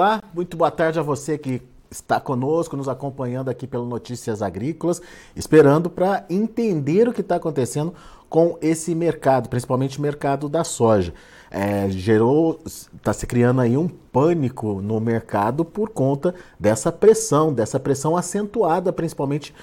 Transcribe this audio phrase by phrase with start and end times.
[0.00, 1.60] olá, muito boa tarde a você que
[1.90, 5.02] está conosco, nos acompanhando aqui pelo Notícias Agrícolas,
[5.36, 7.92] esperando para entender o que está acontecendo
[8.26, 11.12] com esse mercado, principalmente o mercado da soja.
[11.50, 17.78] É, gerou, está se criando aí um pânico no mercado por conta dessa pressão, dessa
[17.78, 19.54] pressão acentuada, principalmente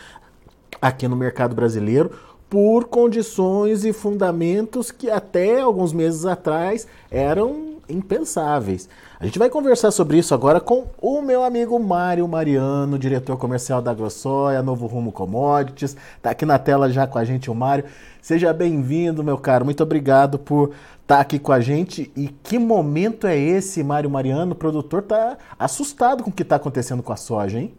[0.79, 2.11] aqui no mercado brasileiro,
[2.47, 8.89] por condições e fundamentos que até alguns meses atrás eram impensáveis.
[9.19, 13.81] A gente vai conversar sobre isso agora com o meu amigo Mário Mariano, diretor comercial
[13.81, 15.95] da AgroSoia, Novo Rumo Commodities.
[16.17, 17.85] Está aqui na tela já com a gente o Mário.
[18.21, 19.65] Seja bem-vindo, meu caro.
[19.65, 20.69] Muito obrigado por
[21.01, 22.11] estar tá aqui com a gente.
[22.15, 24.51] E que momento é esse, Mário Mariano?
[24.51, 27.73] O produtor está assustado com o que está acontecendo com a soja, hein?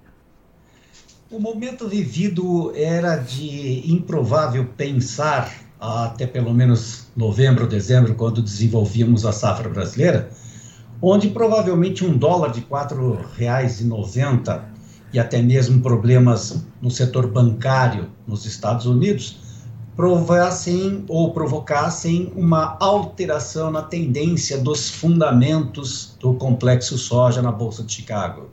[1.31, 9.33] O momento vivido era de improvável pensar até pelo menos novembro, dezembro, quando desenvolvíamos a
[9.33, 10.31] safra brasileira,
[11.01, 14.63] onde provavelmente um dólar de R$ 4,90
[15.13, 19.39] e até mesmo problemas no setor bancário nos Estados Unidos
[19.97, 27.95] provassem ou provocassem uma alteração na tendência dos fundamentos do complexo soja na Bolsa de
[27.95, 28.49] Chicago.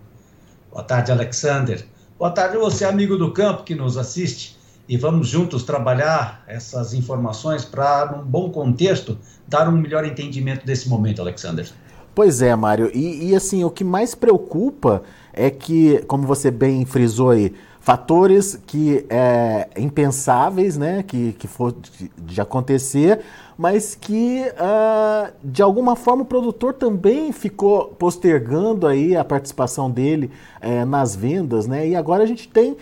[0.72, 1.86] Boa tarde, Alexander.
[2.18, 4.55] Boa tarde você, amigo do campo que nos assiste
[4.88, 10.88] e vamos juntos trabalhar essas informações para, num bom contexto, dar um melhor entendimento desse
[10.88, 11.68] momento, Alexander.
[12.14, 12.90] Pois é, Mário.
[12.94, 18.60] E, e, assim, o que mais preocupa é que, como você bem frisou aí, fatores
[18.66, 23.20] que é, impensáveis, né, que, que for de, de acontecer,
[23.58, 30.32] mas que uh, de alguma forma o produtor também ficou postergando aí a participação dele
[30.60, 31.88] é, nas vendas, né?
[31.88, 32.76] E agora a gente tem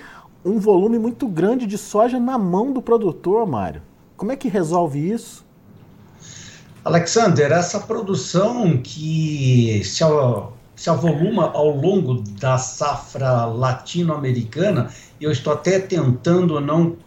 [0.46, 3.82] um volume muito grande de soja na mão do produtor, Mário.
[4.18, 5.46] Como é que resolve isso?
[6.84, 10.04] Alexander, essa produção que se,
[10.76, 16.98] se avoluma ao longo da safra latino-americana, eu estou até tentando não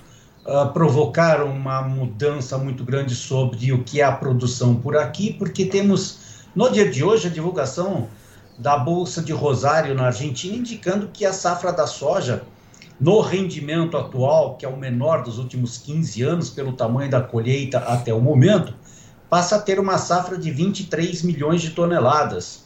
[0.47, 5.67] uh, provocar uma mudança muito grande sobre o que é a produção por aqui, porque
[5.67, 6.21] temos
[6.55, 8.09] no dia de hoje a divulgação
[8.59, 12.45] da Bolsa de Rosário na Argentina indicando que a safra da soja
[12.99, 17.79] no rendimento atual, que é o menor dos últimos 15 anos pelo tamanho da colheita
[17.79, 18.75] até o momento,
[19.29, 22.65] passa a ter uma safra de 23 milhões de toneladas.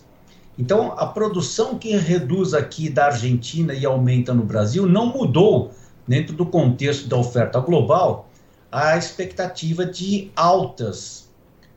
[0.59, 5.73] Então, a produção que reduz aqui da Argentina e aumenta no Brasil não mudou,
[6.07, 8.29] dentro do contexto da oferta global,
[8.71, 11.29] a expectativa de altas.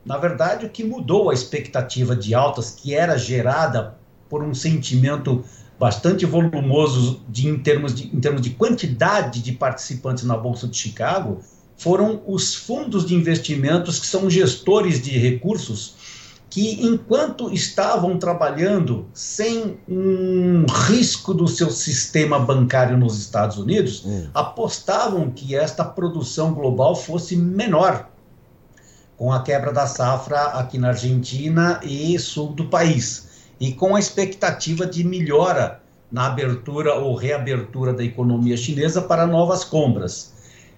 [0.04, 3.96] Na verdade, o que mudou a expectativa de altas, que era gerada
[4.28, 5.44] por um sentimento
[5.78, 10.76] bastante volumosos de, em, termos de, em termos de quantidade de participantes na Bolsa de
[10.76, 11.40] Chicago
[11.76, 15.94] foram os fundos de investimentos que são gestores de recursos
[16.48, 24.28] que, enquanto estavam trabalhando sem um risco do seu sistema bancário nos Estados Unidos, hum.
[24.32, 28.08] apostavam que esta produção global fosse menor
[29.16, 33.33] com a quebra da safra aqui na Argentina e sul do país
[33.64, 35.80] e com a expectativa de melhora
[36.12, 40.34] na abertura ou reabertura da economia chinesa para novas compras.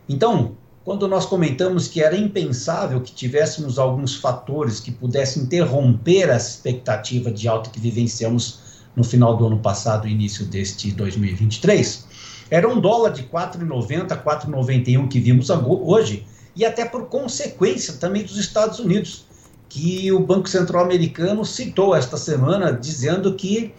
[0.09, 6.51] Então, quando nós comentamos que era impensável que tivéssemos alguns fatores que pudessem interromper essa
[6.51, 8.61] expectativa de alta que vivenciamos
[8.95, 12.07] no final do ano passado e início deste 2023,
[12.49, 18.39] era um dólar de 4,90, 4,91 que vimos hoje, e até por consequência também dos
[18.39, 19.26] Estados Unidos,
[19.69, 23.75] que o Banco Central Americano citou esta semana, dizendo que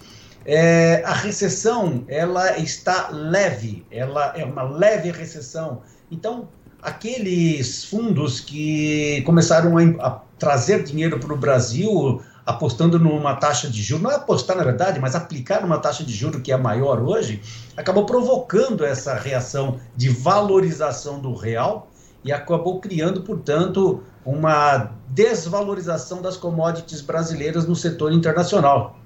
[0.46, 5.82] é, a recessão ela está leve, ela é uma leve recessão.
[6.12, 6.48] Então,
[6.82, 13.82] aqueles fundos que começaram a, a trazer dinheiro para o Brasil, apostando numa taxa de
[13.84, 17.02] juros, não é apostar na verdade, mas aplicar uma taxa de juros que é maior
[17.02, 17.42] hoje,
[17.76, 21.87] acabou provocando essa reação de valorização do real
[22.28, 29.00] e acabou criando, portanto, uma desvalorização das commodities brasileiras no setor internacional.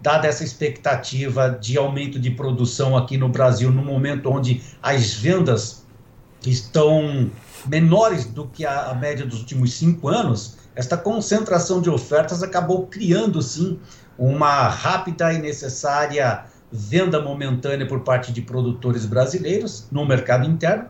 [0.00, 5.84] Dada essa expectativa de aumento de produção aqui no Brasil, no momento onde as vendas
[6.46, 7.28] estão
[7.66, 13.42] menores do que a, média dos últimos cinco anos, esta concentração de ofertas acabou criando,
[13.42, 13.78] sim,
[14.16, 20.88] uma rápida e necessária venda momentânea por parte de produtores brasileiros no mercado interno,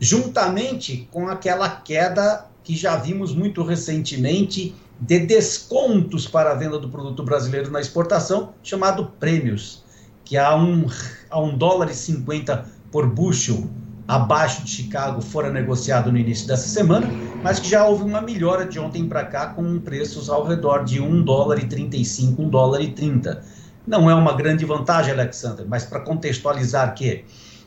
[0.00, 6.88] juntamente com aquela queda que já vimos muito recentemente de descontos para a venda do
[6.88, 9.84] produto brasileiro na exportação, chamado prêmios,
[10.24, 10.86] que a um,
[11.28, 13.68] a um dólar e 50 por bushel
[14.06, 17.08] abaixo de Chicago fora negociado no início dessa semana,
[17.42, 21.00] mas que já houve uma melhora de ontem para cá com preços ao redor de
[21.00, 23.42] 1 dólar e 35, 1 dólar e 30.
[23.86, 27.24] Não é uma grande vantagem, Alexander, mas para contextualizar que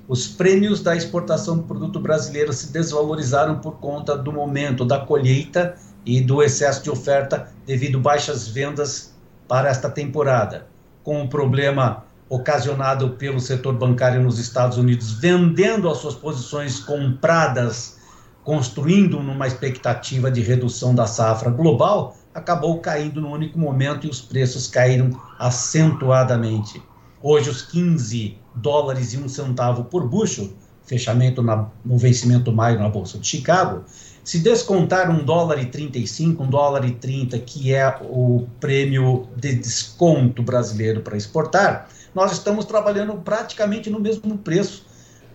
[0.08, 5.76] os prêmios da exportação do produto brasileiro se desvalorizaram por conta do momento da colheita
[6.06, 9.14] e do excesso de oferta devido baixas vendas
[9.48, 10.68] para esta temporada,
[11.04, 17.98] com o problema ocasionado pelo setor bancário nos Estados Unidos vendendo as suas posições compradas,
[18.46, 24.22] construindo numa expectativa de redução da safra global, acabou caindo no único momento e os
[24.22, 26.82] preços caíram acentuadamente.
[27.22, 30.50] Hoje, os 15 dólares e um centavo por bushel,
[30.86, 33.84] fechamento na, no vencimento maio na Bolsa de Chicago,
[34.24, 39.56] se descontar um dólar e 35, um dólar e 30, que é o prêmio de
[39.56, 44.86] desconto brasileiro para exportar, nós estamos trabalhando praticamente no mesmo preço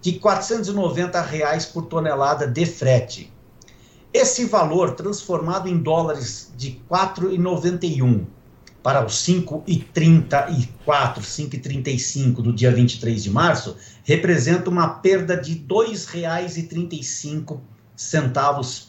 [0.00, 3.32] de 490 reais por tonelada de frete.
[4.12, 8.26] Esse valor transformado em dólares de 4,91
[8.88, 17.60] para os 5,34, 5,35 do dia 23 de março, representa uma perda de R$ 2,35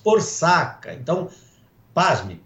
[0.01, 0.93] por saca.
[0.93, 1.27] Então,
[1.93, 2.39] pasme,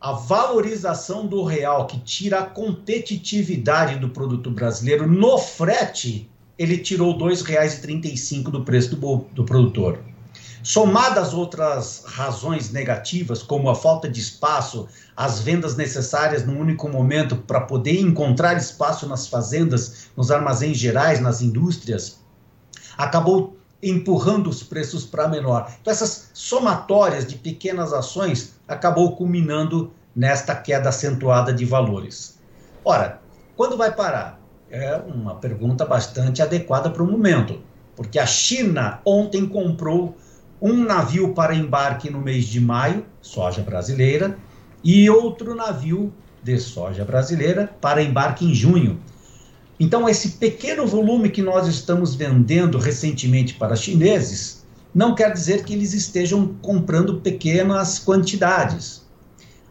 [0.00, 6.26] a valorização do real que tira a competitividade do produto brasileiro no frete,
[6.58, 10.02] ele tirou R$ 2,35 do preço do, do produtor.
[10.66, 17.36] Somadas outras razões negativas, como a falta de espaço, as vendas necessárias num único momento
[17.36, 22.18] para poder encontrar espaço nas fazendas, nos armazéns gerais, nas indústrias,
[22.98, 25.72] acabou empurrando os preços para menor.
[25.80, 32.40] Então, essas somatórias de pequenas ações acabou culminando nesta queda acentuada de valores.
[32.84, 33.22] Ora,
[33.56, 34.40] quando vai parar?
[34.68, 37.62] É uma pergunta bastante adequada para o momento,
[37.94, 40.16] porque a China ontem comprou
[40.60, 44.38] um navio para embarque no mês de maio, soja brasileira,
[44.82, 46.12] e outro navio
[46.42, 49.00] de soja brasileira para embarque em junho.
[49.78, 54.64] Então, esse pequeno volume que nós estamos vendendo recentemente para chineses
[54.94, 59.04] não quer dizer que eles estejam comprando pequenas quantidades.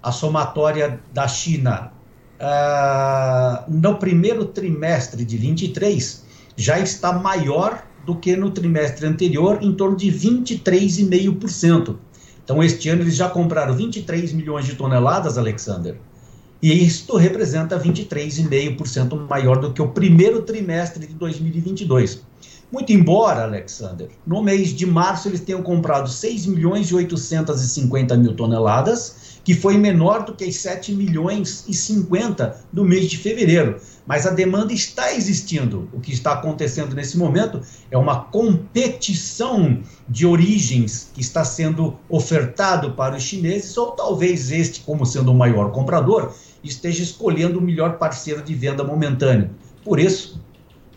[0.03, 1.91] A somatória da China
[2.39, 6.23] uh, no primeiro trimestre de 23
[6.55, 11.95] já está maior do que no trimestre anterior, em torno de 23,5%.
[12.43, 15.97] Então, este ano eles já compraram 23 milhões de toneladas, Alexander,
[16.61, 22.21] e isto representa 23,5% maior do que o primeiro trimestre de 2022.
[22.71, 28.35] Muito embora, Alexander, no mês de março eles tenham comprado 6 milhões e 850 mil
[28.35, 33.79] toneladas, que foi menor do que as 7 milhões e 50 do mês de fevereiro.
[34.05, 35.87] Mas a demanda está existindo.
[35.93, 37.61] O que está acontecendo nesse momento
[37.91, 44.81] é uma competição de origens que está sendo ofertado para os chineses, ou talvez este,
[44.81, 46.33] como sendo o maior comprador,
[46.63, 49.51] esteja escolhendo o melhor parceiro de venda momentâneo.
[49.83, 50.41] Por isso,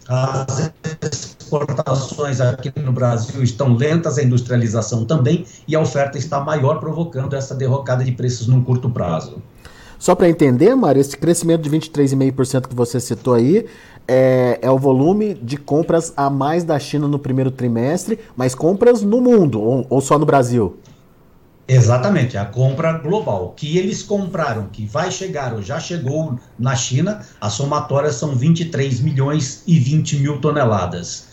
[0.08, 6.78] as exportações aqui no Brasil estão lentas, a industrialização também, e a oferta está maior,
[6.78, 9.42] provocando essa derrocada de preços num curto prazo.
[9.98, 13.66] Só para entender, Mário, esse crescimento de 23,5% que você citou aí
[14.06, 19.02] é, é, o volume de compras a mais da China no primeiro trimestre, mas compras
[19.02, 20.78] no mundo ou, ou só no Brasil?
[21.66, 23.52] Exatamente, a compra global.
[23.54, 29.00] que eles compraram, que vai chegar ou já chegou na China, a somatória são 23
[29.00, 31.27] milhões e 20 mil toneladas.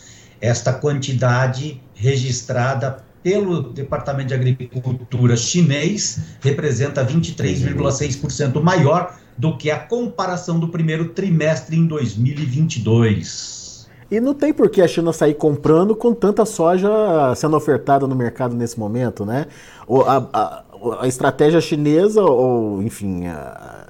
[0.45, 10.59] Esta quantidade registrada pelo Departamento de Agricultura chinês representa 23,6% maior do que a comparação
[10.59, 13.87] do primeiro trimestre em 2022.
[14.11, 16.91] E não tem por que a China sair comprando com tanta soja
[17.35, 19.47] sendo ofertada no mercado nesse momento, né?
[19.89, 20.63] A, a,
[21.01, 23.87] a estratégia chinesa, ou enfim, a,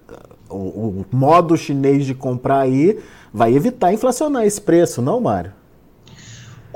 [0.49, 2.97] o, o modo chinês de comprar aí
[3.33, 5.51] vai evitar inflacionar esse preço, não, Mário?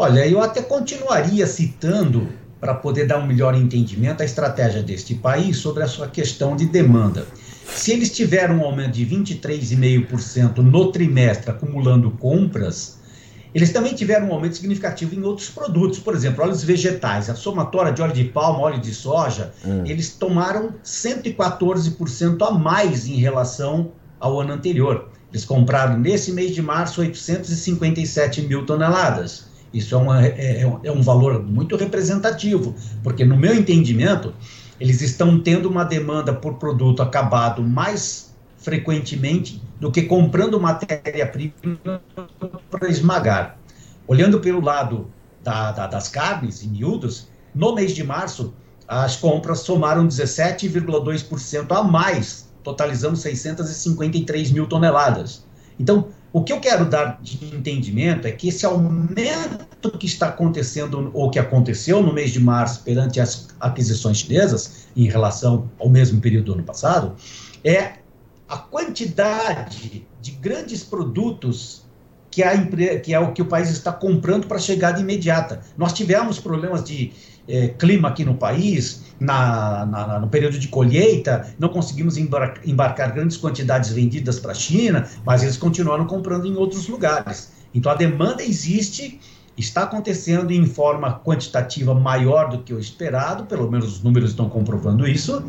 [0.02, 5.58] Olha, eu até continuaria citando, para poder dar um melhor entendimento, a estratégia deste país
[5.58, 7.28] sobre a sua questão de demanda.
[7.68, 12.98] Se eles tiveram um aumento de 23,5% no trimestre acumulando compras,
[13.54, 17.92] eles também tiveram um aumento significativo em outros produtos, por exemplo, óleos vegetais, a somatória
[17.92, 19.84] de óleo de palma, óleo de soja, hum.
[19.86, 25.10] eles tomaram 114% a mais em relação ao ano anterior.
[25.30, 29.49] Eles compraram nesse mês de março 857 mil toneladas.
[29.74, 34.34] Isso é, uma, é, é, é um valor muito representativo, porque no meu entendimento,
[34.80, 42.02] eles estão tendo uma demanda por produto acabado mais frequentemente do que comprando matéria-prima
[42.70, 43.58] para esmagar.
[44.08, 45.08] Olhando pelo lado
[45.44, 48.54] da, da, das carnes, em miúdos, no mês de março,
[48.88, 55.46] as compras somaram 17,2% a mais, totalizando 653 mil toneladas.
[55.80, 61.10] Então, o que eu quero dar de entendimento é que esse aumento que está acontecendo,
[61.14, 66.22] ou que aconteceu no mês de março perante as aquisições chinesas, em relação ao mesmo
[66.22, 67.16] período do ano passado,
[67.64, 67.94] é
[68.48, 71.84] a quantidade de grandes produtos
[72.32, 72.68] que, a
[73.00, 75.62] que é o que o país está comprando para chegada imediata.
[75.78, 77.12] Nós tivemos problemas de
[77.48, 83.12] eh, clima aqui no país, na, na, no período de colheita, não conseguimos embarcar, embarcar
[83.12, 87.52] grandes quantidades vendidas para a China, mas eles continuaram comprando em outros lugares.
[87.74, 89.20] Então a demanda existe,
[89.58, 94.48] está acontecendo em forma quantitativa maior do que o esperado, pelo menos os números estão
[94.48, 95.44] comprovando isso,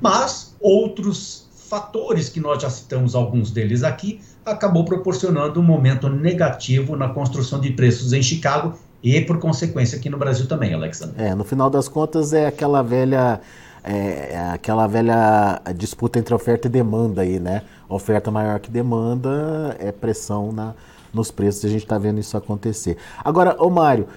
[0.00, 6.96] mas outros fatores que nós já citamos alguns deles aqui, acabou proporcionando um momento negativo
[6.96, 11.22] na construção de preços em Chicago e, por consequência, aqui no Brasil também, Alexandre.
[11.22, 13.40] É, no final das contas é aquela velha
[13.84, 17.62] é, é aquela velha disputa entre oferta e demanda aí, né?
[17.88, 20.74] Oferta maior que demanda é pressão na,
[21.14, 22.96] nos preços, a gente está vendo isso acontecer.
[23.24, 24.08] Agora, ô Mário,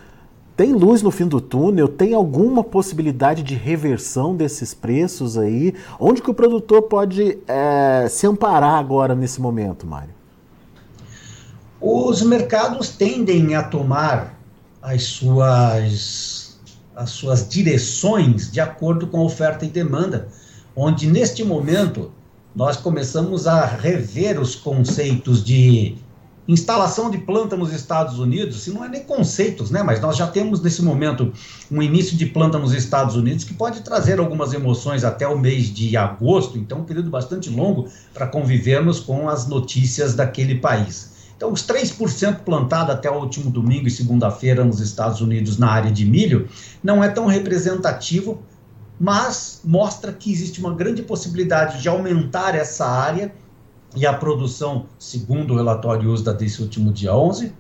[0.60, 1.88] tem luz no fim do túnel?
[1.88, 5.74] Tem alguma possibilidade de reversão desses preços aí?
[5.98, 10.13] Onde que o produtor pode é, se amparar agora nesse momento, Mário?
[11.80, 14.38] Os mercados tendem a tomar
[14.82, 16.60] as suas,
[16.94, 20.28] as suas direções de acordo com oferta e demanda,
[20.75, 22.12] onde neste momento
[22.54, 25.96] nós começamos a rever os conceitos de
[26.51, 29.84] instalação de planta nos Estados Unidos, se não é nem conceitos, né?
[29.84, 31.32] Mas nós já temos nesse momento
[31.72, 35.72] um início de planta nos Estados Unidos que pode trazer algumas emoções até o mês
[35.72, 41.10] de agosto, então um período bastante longo para convivermos com as notícias daquele país.
[41.38, 45.91] Então, os 3% plantado até o último domingo e segunda-feira nos Estados Unidos na área
[45.91, 46.50] de milho
[46.84, 48.41] não é tão representativo,
[49.00, 53.32] mas mostra que existe uma grande possibilidade de aumentar essa área
[53.96, 57.53] e a produção, segundo o relatório USDA desse último dia 11,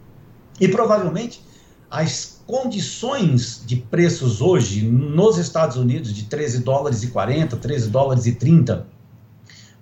[0.59, 1.43] e provavelmente
[1.89, 8.25] as condições de preços hoje nos Estados Unidos de 13 dólares e 40, 13 dólares
[8.25, 8.85] e 30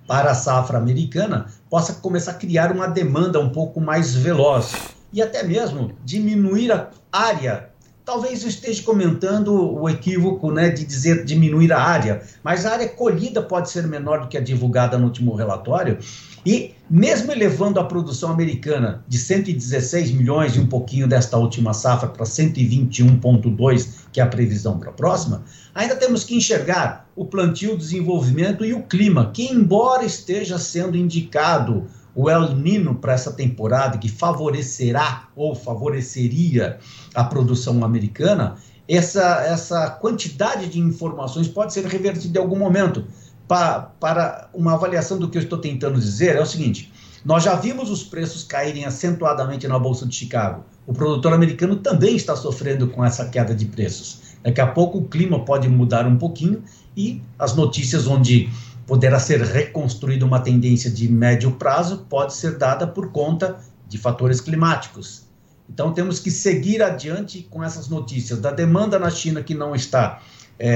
[0.08, 4.74] para a safra americana possa começar a criar uma demanda um pouco mais veloz
[5.12, 7.70] e até mesmo diminuir a área
[8.08, 12.88] talvez eu esteja comentando o equívoco né, de dizer diminuir a área, mas a área
[12.88, 15.98] colhida pode ser menor do que a divulgada no último relatório.
[16.46, 22.08] E mesmo elevando a produção americana de 116 milhões e um pouquinho desta última safra
[22.08, 25.44] para 121,2, que é a previsão para a próxima,
[25.76, 30.96] ainda temos que enxergar o plantio, o desenvolvimento e o clima, que, embora esteja sendo
[30.96, 31.86] indicado
[32.18, 36.80] o El Nino para essa temporada, que favorecerá ou favoreceria
[37.14, 38.56] a produção americana,
[38.90, 43.06] essa, essa quantidade de informações pode ser revertida em algum momento.
[43.48, 46.92] Pa, para uma avaliação do que eu estou tentando dizer, é o seguinte:
[47.24, 50.66] nós já vimos os preços caírem acentuadamente na Bolsa de Chicago.
[50.88, 54.22] O produtor americano também está sofrendo com essa queda de preços.
[54.44, 56.64] Daqui a pouco o clima pode mudar um pouquinho
[56.96, 58.50] e as notícias onde
[58.88, 64.40] poderá ser reconstruída uma tendência de médio prazo, pode ser dada por conta de fatores
[64.40, 65.28] climáticos.
[65.70, 70.24] Então temos que seguir adiante com essas notícias da demanda na China que não está
[70.58, 70.74] é, é,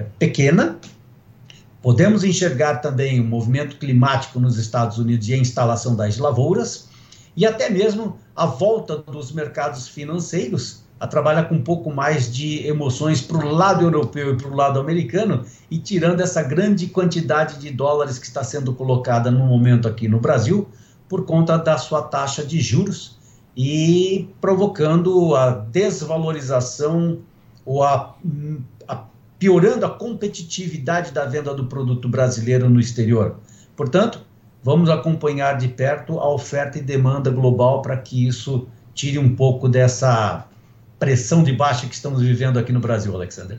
[0.00, 0.78] é, pequena.
[1.80, 6.88] Podemos enxergar também o movimento climático nos Estados Unidos e a instalação das lavouras,
[7.36, 12.64] e até mesmo a volta dos mercados financeiros a trabalhar com um pouco mais de
[12.64, 17.58] emoções para o lado europeu e para o lado americano e tirando essa grande quantidade
[17.58, 20.68] de dólares que está sendo colocada no momento aqui no Brasil
[21.08, 23.18] por conta da sua taxa de juros
[23.56, 27.18] e provocando a desvalorização
[27.66, 28.14] ou a,
[28.86, 29.04] a
[29.40, 33.40] piorando a competitividade da venda do produto brasileiro no exterior.
[33.74, 34.20] Portanto,
[34.62, 39.68] vamos acompanhar de perto a oferta e demanda global para que isso tire um pouco
[39.68, 40.46] dessa
[41.02, 43.58] pressão de baixa que estamos vivendo aqui no Brasil, Alexander.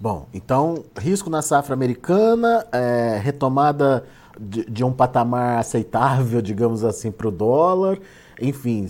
[0.00, 4.02] Bom, então, risco na safra americana, é, retomada
[4.36, 8.00] de, de, um patamar aceitável, digamos assim, para o dólar.
[8.42, 8.88] Enfim,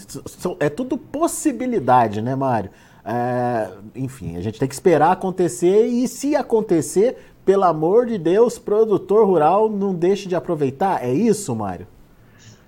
[0.59, 2.71] é tudo possibilidade, né, Mário?
[3.05, 8.59] É, enfim, a gente tem que esperar acontecer e se acontecer, pelo amor de Deus,
[8.59, 11.05] produtor rural não deixe de aproveitar.
[11.05, 11.87] É isso, Mário?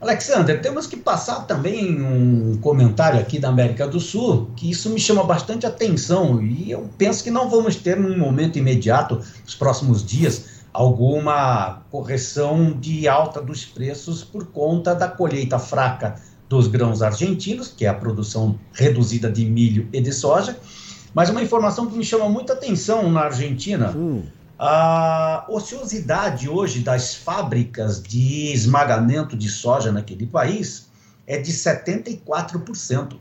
[0.00, 5.00] Alexander, temos que passar também um comentário aqui da América do Sul, que isso me
[5.00, 10.06] chama bastante atenção e eu penso que não vamos ter num momento imediato, nos próximos
[10.06, 16.14] dias, alguma correção de alta dos preços por conta da colheita fraca
[16.48, 20.56] dos grãos argentinos, que é a produção reduzida de milho e de soja.
[21.12, 24.22] Mas uma informação que me chama muita atenção na Argentina, hum.
[24.58, 30.88] A ociosidade hoje das fábricas de esmagamento de soja naquele país
[31.28, 33.16] é de 74%.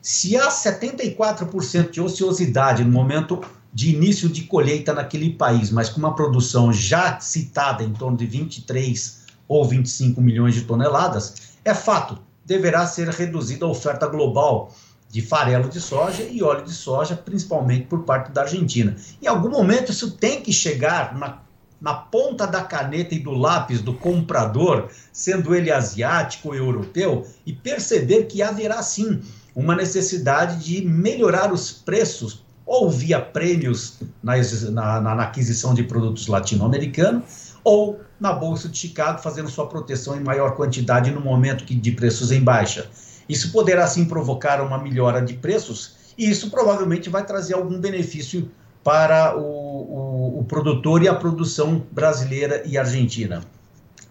[0.00, 3.40] Se há 74% de ociosidade no momento
[3.74, 8.26] de início de colheita naquele país, mas com uma produção já citada em torno de
[8.26, 14.72] 23 ou 25 milhões de toneladas, é fato, deverá ser reduzida a oferta global
[15.12, 18.96] de farelo de soja e óleo de soja, principalmente por parte da Argentina.
[19.20, 21.42] Em algum momento isso tem que chegar na,
[21.78, 27.52] na ponta da caneta e do lápis do comprador, sendo ele asiático ou europeu, e
[27.52, 29.20] perceber que haverá sim
[29.54, 34.34] uma necessidade de melhorar os preços ou via prêmios na,
[34.70, 40.24] na, na aquisição de produtos latino-americanos, ou na Bolsa de Chicago, fazendo sua proteção em
[40.24, 42.88] maior quantidade no momento que, de preços em baixa.
[43.28, 48.50] Isso poderá sim provocar uma melhora de preços e isso provavelmente vai trazer algum benefício
[48.84, 53.42] para o, o, o produtor e a produção brasileira e argentina.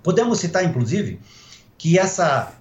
[0.01, 1.19] Podemos citar, inclusive,
[1.77, 2.53] que essa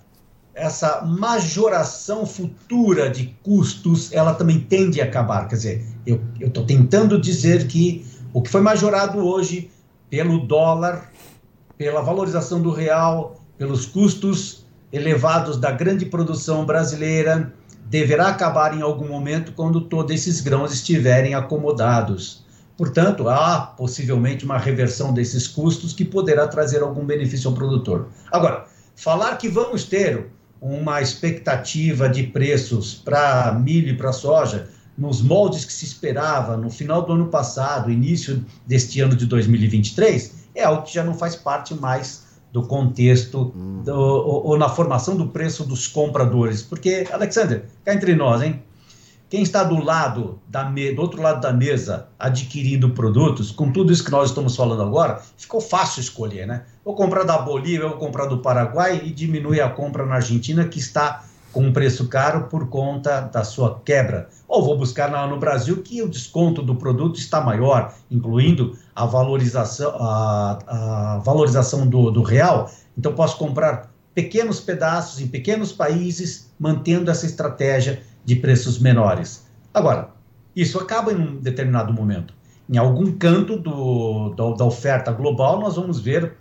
[0.53, 5.49] essa majoração futura de custos, ela também tende a acabar.
[5.49, 9.71] Quer dizer, eu estou tentando dizer que o que foi majorado hoje
[10.11, 11.11] pelo dólar,
[11.79, 14.60] pela valorização do real, pelos custos
[14.92, 17.53] elevados da grande produção brasileira
[17.87, 22.44] deverá acabar em algum momento quando todos esses grãos estiverem acomodados.
[22.76, 28.09] Portanto, há possivelmente uma reversão desses custos que poderá trazer algum benefício ao produtor.
[28.33, 28.64] Agora,
[28.96, 30.29] falar que vamos ter
[30.61, 36.70] uma expectativa de preços para milho e para soja nos moldes que se esperava no
[36.70, 41.35] final do ano passado, início deste ano de 2023, é algo que já não faz
[41.35, 43.83] parte mais do contexto hum.
[43.85, 46.63] do, ou, ou, na formação do preço dos compradores.
[46.63, 48.63] Porque, Alexander, cá entre nós, hein?
[49.29, 53.93] Quem está do lado da me, do outro lado da mesa adquirindo produtos, com tudo
[53.93, 56.65] isso que nós estamos falando agora, ficou fácil escolher, né?
[56.85, 60.81] Vou comprar da Bolívia, vou comprar do Paraguai e diminui a compra na Argentina, que
[60.81, 64.29] está com um preço caro por conta da sua quebra.
[64.47, 69.95] Ou vou buscar no Brasil que o desconto do produto está maior, incluindo a valorização,
[69.99, 72.71] a, a valorização do, do real.
[72.97, 79.47] Então posso comprar pequenos pedaços em pequenos países, mantendo essa estratégia de preços menores.
[79.73, 80.11] Agora,
[80.55, 82.35] isso acaba em um determinado momento.
[82.69, 86.35] Em algum canto do, da, da oferta global, nós vamos ver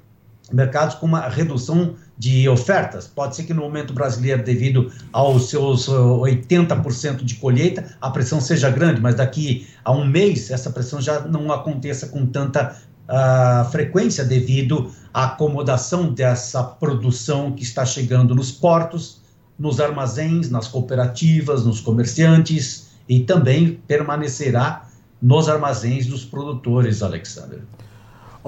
[0.52, 3.08] mercados com uma redução de ofertas.
[3.08, 8.70] Pode ser que no momento brasileiro, devido aos seus 80% de colheita, a pressão seja
[8.70, 12.76] grande, mas daqui a um mês essa pressão já não aconteça com tanta
[13.08, 19.22] uh, frequência devido à acomodação dessa produção que está chegando nos portos,
[19.58, 24.90] nos armazéns, nas cooperativas, nos comerciantes e também permanecerá
[25.22, 27.62] nos armazéns dos produtores, Alexander.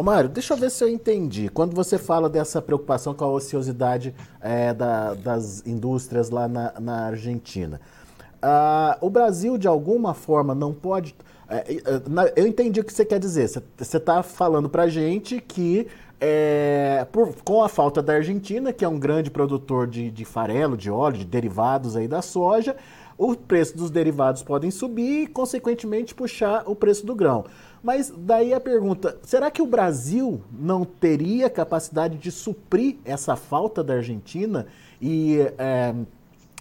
[0.01, 1.47] Ô Mário, deixa eu ver se eu entendi.
[1.47, 7.05] Quando você fala dessa preocupação com a ociosidade é, da, das indústrias lá na, na
[7.05, 7.79] Argentina,
[8.37, 11.15] uh, o Brasil, de alguma forma, não pode.
[11.47, 13.47] É, é, eu entendi o que você quer dizer.
[13.47, 15.85] Você está falando para gente que
[16.19, 20.75] é, por, com a falta da Argentina, que é um grande produtor de, de farelo,
[20.75, 22.75] de óleo, de derivados aí da soja,
[23.19, 27.45] o preço dos derivados podem subir e, consequentemente, puxar o preço do grão.
[27.83, 33.83] Mas daí a pergunta: será que o Brasil não teria capacidade de suprir essa falta
[33.83, 34.67] da Argentina
[35.01, 35.95] e é,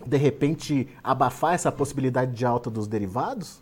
[0.06, 3.60] de repente, abafar essa possibilidade de alta dos derivados?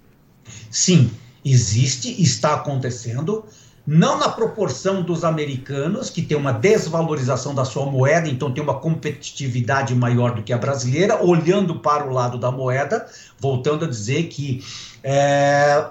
[0.70, 1.10] Sim,
[1.44, 3.44] existe, está acontecendo
[3.90, 8.78] não na proporção dos americanos, que tem uma desvalorização da sua moeda, então tem uma
[8.78, 13.06] competitividade maior do que a brasileira, olhando para o lado da moeda,
[13.38, 14.62] voltando a dizer que
[15.02, 15.86] é,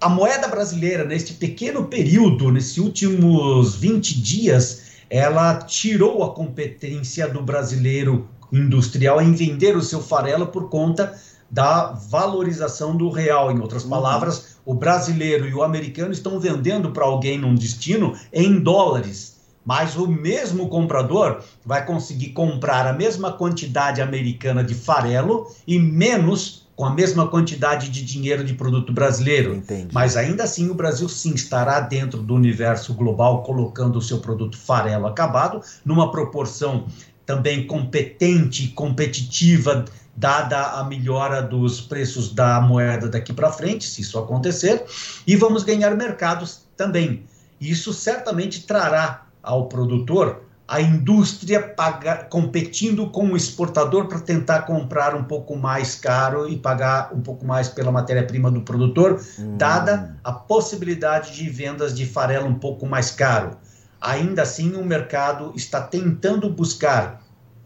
[0.00, 7.42] a moeda brasileira, neste pequeno período, nesses últimos 20 dias, ela tirou a competência do
[7.42, 11.14] brasileiro industrial em vender o seu farelo por conta
[11.50, 13.52] da valorização do real.
[13.52, 13.90] Em outras uhum.
[13.90, 19.38] palavras, o brasileiro e o americano estão vendendo para alguém num destino em dólares.
[19.66, 26.59] Mas o mesmo comprador vai conseguir comprar a mesma quantidade americana de farelo e menos
[26.80, 29.54] com a mesma quantidade de dinheiro de produto brasileiro.
[29.54, 29.90] Entendi.
[29.92, 34.56] Mas ainda assim o Brasil sim estará dentro do universo global colocando o seu produto
[34.56, 36.86] farelo acabado numa proporção
[37.26, 39.84] também competente, competitiva
[40.16, 44.82] dada a melhora dos preços da moeda daqui para frente, se isso acontecer,
[45.26, 47.24] e vamos ganhar mercados também.
[47.60, 55.16] Isso certamente trará ao produtor a indústria paga, competindo com o exportador para tentar comprar
[55.16, 59.56] um pouco mais caro e pagar um pouco mais pela matéria-prima do produtor, hum.
[59.56, 63.56] dada a possibilidade de vendas de farelo um pouco mais caro.
[64.00, 67.20] Ainda assim, o mercado está tentando buscar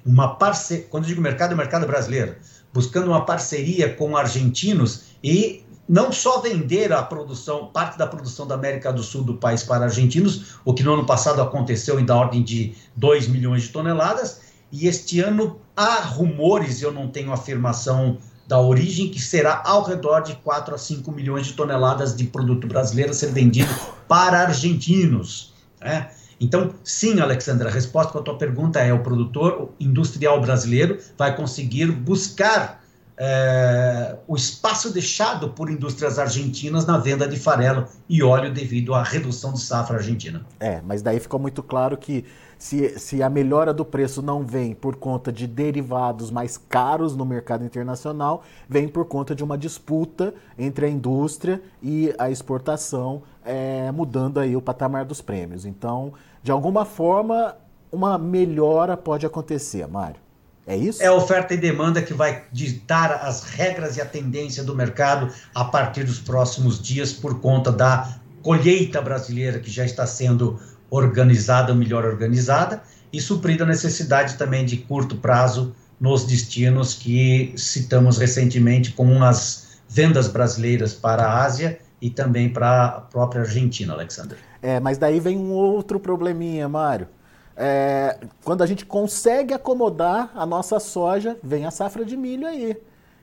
[0.04, 2.36] uma parceria, quando eu digo mercado, é o mercado brasileiro,
[2.72, 8.54] buscando uma parceria com argentinos e não só vender a produção, parte da produção da
[8.54, 12.16] América do Sul do país para argentinos, o que no ano passado aconteceu em da
[12.16, 14.40] ordem de 2 milhões de toneladas,
[14.72, 20.20] e este ano há rumores, eu não tenho afirmação da origem, que será ao redor
[20.20, 23.72] de 4 a 5 milhões de toneladas de produto brasileiro a ser vendido
[24.08, 25.54] para argentinos.
[25.80, 26.10] Né?
[26.40, 31.34] Então, sim, Alexandra, a resposta para a tua pergunta é: o produtor industrial brasileiro vai
[31.34, 32.83] conseguir buscar
[33.16, 39.02] é, o espaço deixado por indústrias argentinas na venda de farelo e óleo devido à
[39.02, 40.44] redução de safra argentina.
[40.58, 42.24] É, mas daí ficou muito claro que
[42.58, 47.24] se, se a melhora do preço não vem por conta de derivados mais caros no
[47.24, 53.92] mercado internacional, vem por conta de uma disputa entre a indústria e a exportação, é,
[53.92, 55.64] mudando aí o patamar dos prêmios.
[55.64, 57.56] Então, de alguma forma,
[57.92, 60.23] uma melhora pode acontecer, Mário.
[60.66, 61.02] É isso?
[61.02, 65.32] É a oferta e demanda que vai ditar as regras e a tendência do mercado
[65.54, 71.74] a partir dos próximos dias por conta da colheita brasileira que já está sendo organizada,
[71.74, 78.92] melhor organizada, e suprida a necessidade também de curto prazo nos destinos que citamos recentemente,
[78.92, 84.38] como as vendas brasileiras para a Ásia e também para a própria Argentina, Alexander.
[84.60, 87.08] É, mas daí vem um outro probleminha, Mário
[87.56, 92.76] é, quando a gente consegue acomodar a nossa soja, vem a safra de milho aí.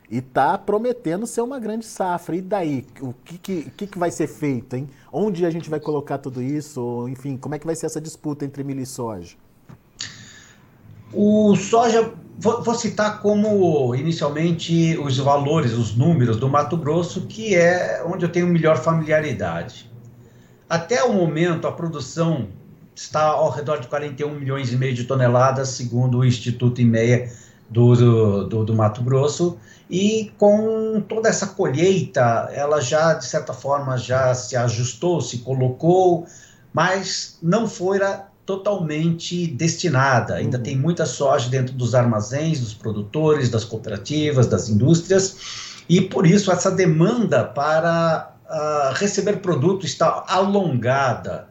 [0.10, 2.36] E está prometendo ser uma grande safra.
[2.36, 2.86] E daí?
[3.00, 4.76] O que, que, que, vai ser feito?
[4.76, 4.90] Hein?
[5.12, 7.08] Onde a gente vai colocar tudo isso?
[7.08, 9.38] Enfim, como é que vai ser essa disputa entre milho e soja?
[11.14, 17.56] O soja, vou, vou citar como inicialmente os valores, os números do Mato Grosso, que
[17.56, 19.90] é onde eu tenho melhor familiaridade.
[20.70, 22.48] Até o momento, a produção
[22.96, 27.32] está ao redor de 41 milhões e meio de toneladas, segundo o Instituto IMEA
[27.70, 29.58] do, do, do, Mato Grosso,
[29.90, 36.26] e com toda essa colheita, ela já, de certa forma, já se ajustou, se colocou,
[36.74, 40.36] mas não fora totalmente destinada.
[40.36, 40.64] Ainda uhum.
[40.64, 45.38] tem muita soja dentro dos armazéns, dos produtores, das cooperativas, das indústrias,
[45.88, 51.51] e por isso essa demanda para uh, receber produto está alongada.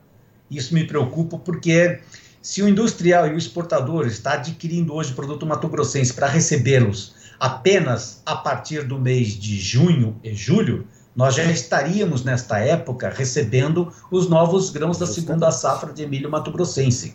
[0.50, 2.00] Isso me preocupa porque
[2.42, 8.36] se o industrial e o exportador está adquirindo hoje produto mato-grossense para recebê-los apenas a
[8.36, 14.70] partir do mês de junho e julho, nós já estaríamos nesta época recebendo os novos
[14.70, 17.14] grãos da segunda safra de milho mato-grossense.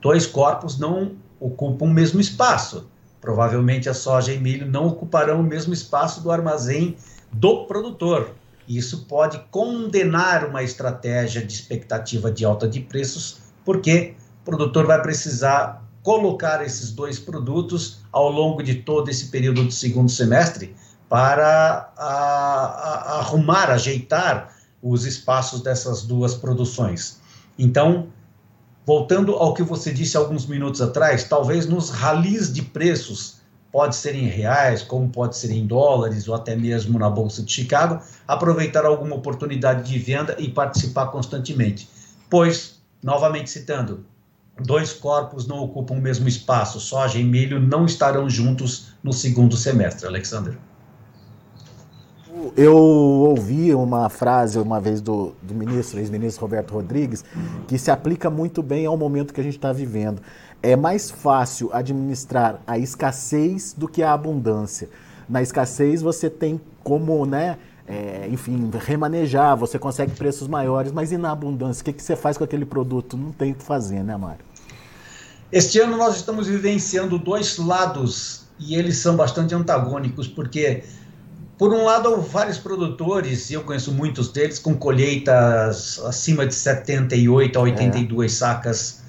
[0.00, 2.88] Dois corpos não ocupam o mesmo espaço.
[3.20, 6.96] Provavelmente a soja e milho não ocuparão o mesmo espaço do armazém
[7.32, 8.34] do produtor.
[8.68, 15.00] Isso pode condenar uma estratégia de expectativa de alta de preços, porque o produtor vai
[15.02, 20.74] precisar colocar esses dois produtos ao longo de todo esse período do segundo semestre
[21.08, 27.20] para a, a, arrumar, ajeitar os espaços dessas duas produções.
[27.58, 28.08] Então,
[28.84, 33.41] voltando ao que você disse alguns minutos atrás, talvez nos ralis de preços
[33.72, 37.50] pode ser em reais, como pode ser em dólares ou até mesmo na Bolsa de
[37.50, 41.88] Chicago, aproveitar alguma oportunidade de venda e participar constantemente.
[42.28, 44.04] Pois, novamente citando,
[44.60, 46.78] dois corpos não ocupam o mesmo espaço.
[46.78, 50.56] Soja e milho não estarão juntos no segundo semestre, Alexander.
[52.56, 57.24] Eu ouvi uma frase uma vez do, do ministro, ex-ministro Roberto Rodrigues,
[57.68, 60.20] que se aplica muito bem ao momento que a gente está vivendo.
[60.62, 64.88] É mais fácil administrar a escassez do que a abundância.
[65.28, 71.18] Na escassez você tem como, né, é, enfim, remanejar, você consegue preços maiores, mas e
[71.18, 71.82] na abundância?
[71.82, 73.16] O que, que você faz com aquele produto?
[73.16, 74.44] Não tem o que fazer, né, Mário?
[75.50, 80.84] Este ano nós estamos vivenciando dois lados e eles são bastante antagônicos, porque,
[81.58, 87.58] por um lado, vários produtores, e eu conheço muitos deles, com colheitas acima de 78
[87.58, 88.34] a 82 é.
[88.34, 89.01] sacas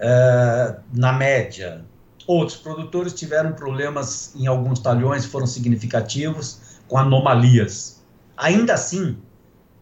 [0.00, 1.84] uh, na média.
[2.26, 7.96] Outros produtores tiveram problemas em alguns talhões, foram significativos, com anomalias
[8.36, 9.16] Ainda assim,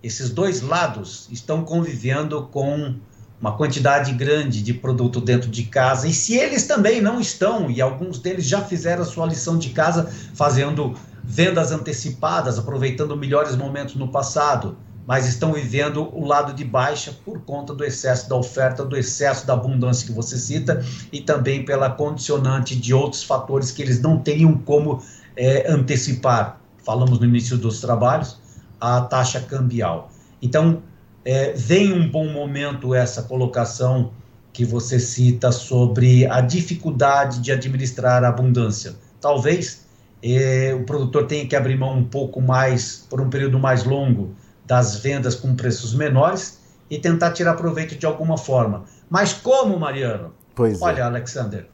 [0.02, 2.94] esses dois lados estão convivendo com
[3.40, 6.06] uma quantidade grande de produto dentro de casa.
[6.06, 9.70] E se eles também não estão, e alguns deles já fizeram a sua lição de
[9.70, 16.64] casa fazendo vendas antecipadas, aproveitando melhores momentos no passado, mas estão vivendo o lado de
[16.64, 21.20] baixa por conta do excesso da oferta, do excesso da abundância que você cita e
[21.20, 25.02] também pela condicionante de outros fatores que eles não teriam como
[25.36, 26.60] é, antecipar.
[26.84, 28.38] Falamos no início dos trabalhos,
[28.80, 30.10] a taxa cambial.
[30.40, 30.82] Então,
[31.24, 34.10] é, vem um bom momento essa colocação
[34.52, 38.94] que você cita sobre a dificuldade de administrar a abundância.
[39.20, 39.84] Talvez
[40.22, 44.34] é, o produtor tenha que abrir mão um pouco mais, por um período mais longo,
[44.64, 48.84] das vendas com preços menores e tentar tirar proveito de alguma forma.
[49.08, 50.32] Mas como, Mariano?
[50.54, 51.02] Pois Olha, é.
[51.02, 51.68] Alexander,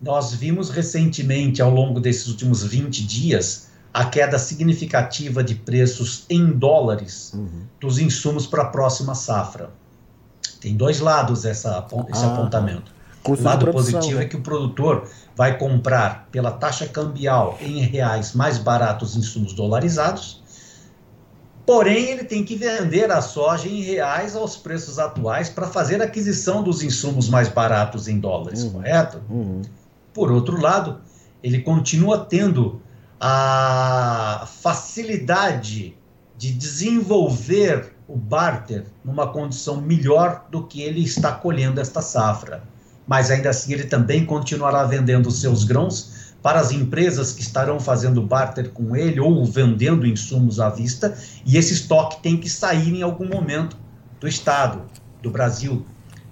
[0.00, 6.52] nós vimos recentemente, ao longo desses últimos 20 dias, a queda significativa de preços em
[6.52, 7.62] dólares uhum.
[7.80, 9.70] dos insumos para a próxima safra.
[10.60, 12.92] Tem dois lados essa, esse ah, apontamento.
[13.24, 14.24] O lado positivo né?
[14.24, 20.42] é que o produtor vai comprar pela taxa cambial em reais mais baratos insumos dolarizados,
[21.66, 26.04] porém ele tem que vender a soja em reais aos preços atuais para fazer a
[26.04, 28.70] aquisição dos insumos mais baratos em dólares, uhum.
[28.70, 29.20] correto?
[29.28, 29.62] Uhum.
[30.14, 31.00] Por outro lado,
[31.42, 32.80] ele continua tendo
[33.20, 35.96] a facilidade
[36.38, 42.62] de desenvolver o barter numa condição melhor do que ele está colhendo esta safra.
[43.06, 48.22] Mas ainda assim ele também continuará vendendo seus grãos para as empresas que estarão fazendo
[48.22, 53.02] barter com ele ou vendendo insumos à vista, e esse estoque tem que sair em
[53.02, 53.76] algum momento
[54.20, 54.82] do estado,
[55.20, 55.84] do Brasil.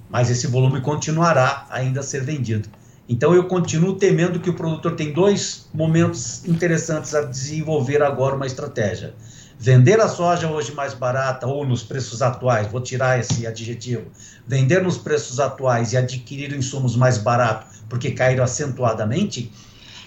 [0.09, 2.68] Mas esse volume continuará ainda a ser vendido.
[3.09, 8.46] Então eu continuo temendo que o produtor tem dois momentos interessantes a desenvolver agora uma
[8.46, 9.16] estratégia.
[9.59, 14.05] Vender a soja hoje mais barata ou nos preços atuais, vou tirar esse adjetivo.
[14.46, 19.53] Vender nos preços atuais e adquirir insumos mais baratos porque caíram acentuadamente,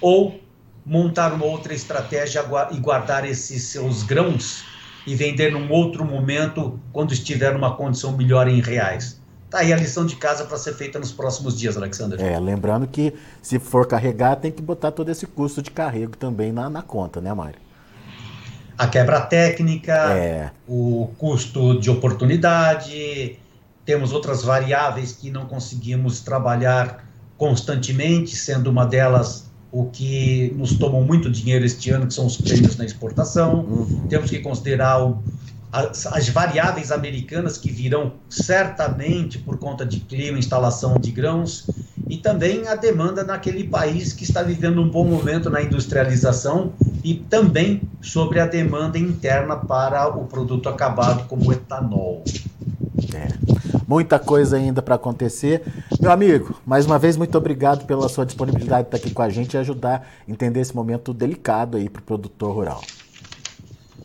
[0.01, 0.39] ou
[0.86, 4.63] montar uma outra estratégia e guardar esses seus grãos
[5.05, 9.19] e vender num outro momento quando estiver numa condição melhor em reais.
[9.49, 12.19] Tá aí a lição de casa para ser feita nos próximos dias, Alexander.
[12.19, 16.51] É, lembrando que se for carregar, tem que botar todo esse custo de carrego também
[16.51, 17.60] na, na conta, né, Mário?
[18.77, 20.51] A quebra técnica, é.
[20.67, 23.39] o custo de oportunidade,
[23.86, 27.05] temos outras variáveis que não conseguimos trabalhar
[27.38, 29.46] constantemente, sendo uma delas
[29.78, 33.60] o que nos tomou muito dinheiro este ano, que são os prêmios na exportação.
[33.60, 34.08] Uhum.
[34.10, 35.22] Temos que considerar o,
[35.72, 41.70] as, as, variáveis americanas que virão certamente por conta de clima, instalação de grãos
[42.10, 47.13] e também a demanda naquele país que está vivendo um bom momento na industrialização e
[47.13, 52.24] também sobre a demanda interna para o produto acabado como etanol.
[53.13, 53.28] É.
[53.88, 55.63] Muita coisa ainda para acontecer.
[55.97, 59.30] Meu amigo, mais uma vez, muito obrigado pela sua disponibilidade de estar aqui com a
[59.30, 62.82] gente e ajudar a entender esse momento delicado aí para o produtor rural.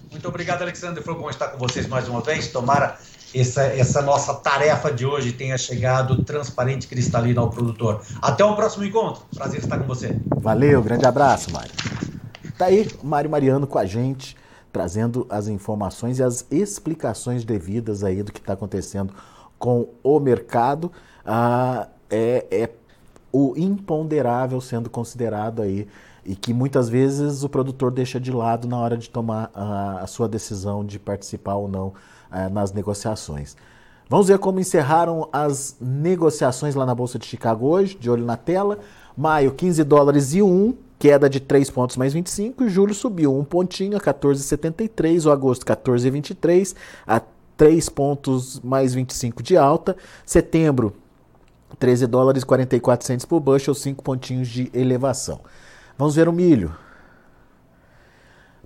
[0.08, 1.02] Muito obrigado, Alexandre.
[1.02, 2.46] Foi bom estar com vocês mais uma vez.
[2.46, 2.96] Tomara
[3.34, 8.02] essa, essa nossa tarefa de hoje tenha chegado transparente e cristalina ao produtor.
[8.20, 9.24] Até o próximo encontro.
[9.34, 10.16] Prazer estar com você.
[10.36, 11.72] Valeu, grande abraço, Mário.
[12.56, 14.36] Tá aí o Mário Mariano com a gente,
[14.72, 19.12] trazendo as informações e as explicações devidas aí do que está acontecendo
[19.62, 20.90] com o mercado.
[21.24, 22.70] Ah, é, é
[23.32, 25.86] o imponderável sendo considerado aí
[26.26, 30.06] e que muitas vezes o produtor deixa de lado na hora de tomar a, a
[30.08, 31.92] sua decisão de participar ou não
[32.32, 33.56] eh, nas negociações.
[34.08, 38.36] Vamos ver como encerraram as negociações lá na Bolsa de Chicago hoje, de olho na
[38.36, 38.80] tela.
[39.16, 42.68] Maio, 15 dólares e 1, queda de 3 pontos mais 25.
[42.68, 45.24] Julho subiu um pontinho a 14,73.
[45.26, 46.74] O agosto, 14,23,
[47.06, 47.20] a
[47.56, 49.96] 3 pontos mais 25 de alta.
[50.24, 50.94] Setembro,
[51.78, 55.40] 13 dólares e 44 centos por bushel, 5 pontinhos de elevação.
[55.96, 56.74] Vamos ver o milho.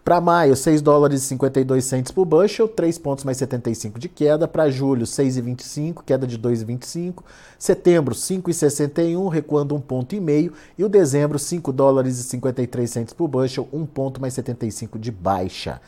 [0.07, 4.47] Para maio, 6 dólares e 52 centos por bushel, 3 pontos mais 75 de queda.
[4.47, 7.25] Para julho, 6,25, queda de 2,25.
[7.59, 10.53] Setembro, 5,61, recuando 1 ponto e meio.
[10.79, 15.11] E o dezembro, 5 dólares e 53 centos por bushel, 1 ponto mais 75 de
[15.11, 15.81] baixa.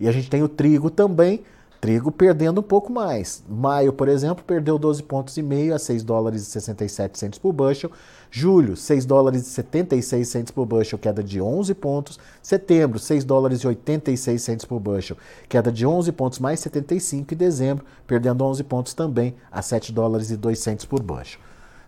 [0.00, 1.42] E a gente tem o trigo também,
[1.86, 3.44] Trigo perdendo um pouco mais.
[3.48, 7.52] Maio, por exemplo, perdeu 12 pontos e meio a 6 dólares e 67 centos por
[7.52, 7.92] bushel.
[8.28, 12.18] Julho, 6 dólares e 76 centos por bushel, queda de 11 pontos.
[12.42, 15.16] Setembro, 6 dólares e 86 centos por bushel,
[15.48, 20.32] queda de 11 pontos mais 75 e dezembro, perdendo 11 pontos também a 7 dólares
[20.32, 21.38] e 2 centos por bushel.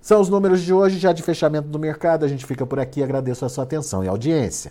[0.01, 2.25] São os números de hoje, já de fechamento do mercado.
[2.25, 3.03] A gente fica por aqui.
[3.03, 4.71] Agradeço a sua atenção e audiência.